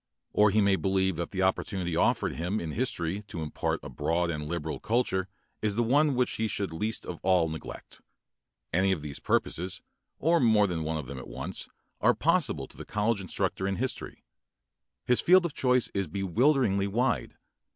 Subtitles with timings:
[0.33, 4.31] Or he may believe that the opportunity offered him in history to impart a broad
[4.31, 5.27] and liberal culture
[5.61, 8.01] is the one which he should least of all neglect.
[8.73, 9.83] Any of these purposes,
[10.17, 11.69] or more than one of them at once,
[11.99, 14.23] are possible to the college instructor in history.
[15.05, 17.35] His field of choice is bewilderingly wide.